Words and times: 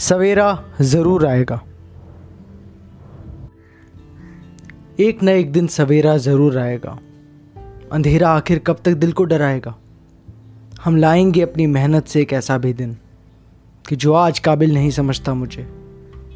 सवेरा 0.00 0.64
ज़रूर 0.80 1.26
आएगा। 1.26 1.62
एक 5.00 5.22
न 5.22 5.28
एक 5.28 5.52
दिन 5.52 5.66
सवेरा 5.66 6.16
ज़रूर 6.16 6.58
आएगा। 6.58 6.98
अंधेरा 7.92 8.30
आखिर 8.30 8.58
कब 8.58 8.78
तक 8.84 8.92
दिल 8.92 9.12
को 9.12 9.24
डराएगा? 9.24 9.74
हम 10.84 10.96
लाएँगे 10.96 11.42
अपनी 11.42 11.66
मेहनत 11.66 12.06
से 12.06 12.20
एक 12.20 12.32
ऐसा 12.32 12.58
भी 12.58 12.72
दिन, 12.72 12.96
कि 13.88 13.96
जो 13.96 14.12
आज 14.12 14.38
काबिल 14.38 14.74
नहीं 14.74 14.90
समझता 14.90 15.34
मुझे, 15.34 15.68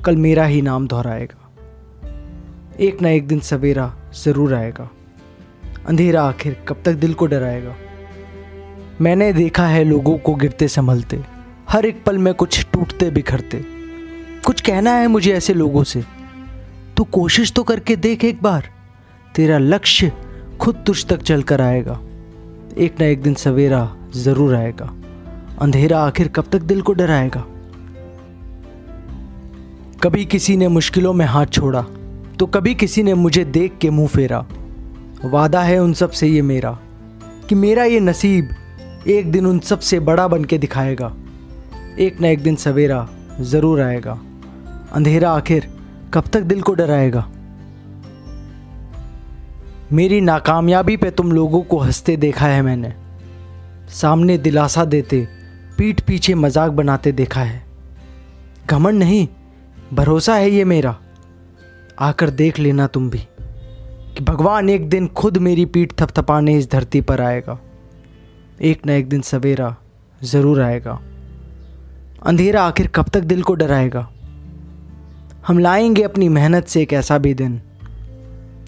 कल 0.04 0.16
मेरा 0.16 0.44
ही 0.44 0.62
नाम 0.62 0.88
दोहराएगा। 0.88 1.50
एक 2.80 3.02
न 3.02 3.06
एक 3.06 3.28
दिन 3.28 3.40
सवेरा 3.40 3.96
ज़रूर 4.24 4.54
आएगा। 4.54 4.90
अंधेरा 5.86 6.22
आखिर 6.22 6.64
कब 6.68 6.82
तक 6.84 6.92
दिल 6.92 7.14
को 7.14 7.26
डराएगा? 7.26 7.74
मैंने 9.00 9.32
देखा 9.32 9.66
है 9.66 9.84
लोगों 9.84 10.18
को 10.18 10.34
गिरते 10.34 10.68
संभलते। 10.68 11.34
हर 11.68 11.86
एक 11.86 12.02
पल 12.04 12.18
में 12.18 12.32
कुछ 12.34 12.64
टूटते 12.72 13.10
बिखरते। 13.10 13.64
कुछ 14.46 14.60
कहना 14.60 14.90
है 14.90 15.06
मुझे 15.08 15.32
ऐसे 15.32 15.54
लोगों 15.54 15.82
से। 15.84 16.02
तू 16.96 17.04
कोशिश 17.04 17.52
तो 17.52 17.62
करके 17.62 17.96
देख 17.96 18.24
एक 18.24 18.42
बार। 18.42 18.68
तेरा 19.34 19.58
लक्ष्य 19.58 20.12
खुद 20.60 20.82
तुझ 20.86 21.04
तक 21.06 21.22
चल 21.22 21.42
कर 21.42 21.60
आएगा। 21.60 21.98
एक 22.78 23.00
ना 23.00 23.06
एक 23.06 23.22
दिन 23.22 23.34
सवेरा 23.34 23.88
ज़रूर 24.16 24.54
आएगा। 24.54 24.92
अंधेरा 25.60 25.98
आखिर 26.00 26.28
कब 26.28 26.48
तक 26.52 26.62
दिल 26.62 26.82
को 26.82 26.92
डराएगा? 26.92 27.44
कभी 30.02 30.24
किसी 30.24 30.56
ने 30.56 30.68
मुश्किलों 30.68 31.12
में 31.12 31.26
हाथ 31.26 31.46
छोड़ा 31.46 31.82
तो 32.38 32.46
कभी 32.46 32.74
किसी 32.74 33.02
ने 33.02 33.14
मुझे 33.14 33.44
देख 33.44 33.78
के 33.80 33.90
मुँह 33.90 34.08
फेरा। 34.08 34.44
वादा 35.24 35.62
है 35.62 35.78
उन 35.78 35.92
सबसे 35.92 36.26
ये 36.26 36.42
मेरा, 36.42 36.78
कि 37.48 37.54
मेरा 37.54 37.84
ये 37.84 38.00
नसीब 38.00 38.54
एक 39.08 39.30
दिन 39.32 39.46
उन 39.46 39.58
सबसे 39.60 40.00
बड़ा 40.00 40.26
बन 40.28 40.44
के 40.44 40.58
दिखाएगा। 40.58 41.12
एक 41.98 42.20
ना 42.20 42.28
एक 42.28 42.42
दिन 42.42 42.56
सवेरा 42.56 43.08
ज़रूर 43.40 43.80
आएगा। 43.80 44.12
अंधेरा 44.92 45.30
आखिर 45.30 45.68
कब 46.14 46.24
तक 46.32 46.40
दिल 46.40 46.62
को 46.62 46.74
डराएगा? 46.74 47.26
मेरी 49.92 50.20
नाकामयाबी 50.20 50.96
पे 50.96 51.10
तुम 51.10 51.32
लोगों 51.32 51.60
को 51.62 51.78
हँसते 51.78 52.16
देखा 52.16 52.46
है 52.46 52.62
मैंने। 52.62 52.92
सामने 53.90 54.38
दिलासा 54.38 54.84
देते, 54.84 55.28
पीठ 55.78 56.00
पीछे 56.00 56.34
मज़ाक 56.34 56.72
बनाते 56.72 57.12
देखा 57.12 57.40
है। 57.40 57.62
घमंड 58.66 58.98
नहीं, 58.98 59.28
भरोसा 59.92 60.34
है 60.34 60.50
ये 60.50 60.64
मेरा। 60.64 60.96
आकर 61.98 62.30
देख 62.30 62.58
लेना 62.58 62.86
तुम 62.86 63.10
भी 63.10 63.18
कि 63.18 64.24
भगवान 64.24 64.70
एक 64.70 64.88
दिन 64.88 65.08
खुद 65.08 65.38
मेरी 65.38 65.64
पीठ 65.66 65.92
थपथपाने 65.92 66.58
इस 66.58 66.70
धरती 66.70 67.00
पर 67.00 67.20
आएगा। 67.20 67.58
एक 68.62 68.86
न 68.86 68.90
एक 68.90 69.08
दिन 69.08 69.20
सवेरा 69.20 69.76
ज़रूर 70.24 70.62
आएगा। 70.62 71.00
अंधेरा 72.26 72.62
आखिर 72.62 72.86
कब 72.86 73.08
तक 73.08 73.20
दिल 73.20 73.42
को 73.42 73.54
डराएगा? 73.54 74.10
हम 75.46 75.58
लाएँगे 75.58 76.02
अपनी 76.02 76.28
मेहनत 76.28 76.66
से 76.66 76.82
एक 76.82 76.92
ऐसा 76.92 77.18
भी 77.18 77.34
दिन, 77.34 77.62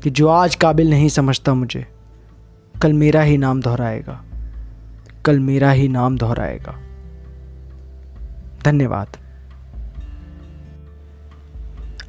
कि 0.03 0.11
जो 0.11 0.29
आज 0.29 0.55
काबिल 0.55 0.91
नहीं 0.91 1.09
समझता 1.09 1.55
मुझे, 1.55 1.87
कल 2.83 2.93
मेरा 2.93 3.21
ही 3.21 3.39
नाम 3.39 3.63
दोहराएगा। 3.63 4.25
कल 5.25 5.41
मेरा 5.41 5.71
ही 5.71 5.89
नाम 5.89 6.19
दोहराएगा। 6.19 6.79
धन्यवाद। 8.65 9.07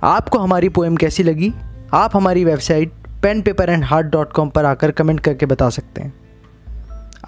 आपको 0.03 0.39
हमारी 0.39 0.69
पोएम 0.69 0.95
कैसी 0.95 1.23
लगी? 1.23 1.53
आप 1.93 2.15
हमारी 2.15 2.45
website 2.45 2.91
pen 3.23 3.41
paper 3.41 3.69
and 3.69 3.83
heart 3.83 4.07
dot 4.07 4.33
com 4.33 4.49
पर 4.49 4.65
आकर 4.65 4.91
कमेंट 4.91 5.19
करके 5.19 5.45
बता 5.45 5.69
सकते 5.69 6.01
हैं। 6.01 6.13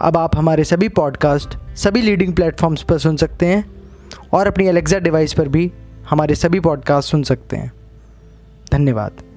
अब 0.02 0.18
आप 0.18 0.38
हमारे 0.38 0.64
सभी 0.64 0.90
पॉडकास्ट 0.90 1.76
सभी 1.76 2.02
लीडिंग 2.02 2.34
प्लेटफॉर्म्स 2.34 2.82
पर 2.82 2.98
सुन 2.98 3.18
सकते 3.18 3.46
हैं। 3.46 3.79
और 4.34 4.48
अपनी 4.48 4.66
एलेक्सा 4.66 5.00
डिवाइस 5.00 5.34
पर 5.34 5.48
भी 5.48 5.72
हमारे 6.10 6.36
सभी 6.36 6.60
पॉडकास्ट 6.60 7.12
सुन 7.12 7.24
सकते 7.24 7.58
हैं। 7.58 7.74
धन्यवाद। 8.72 9.29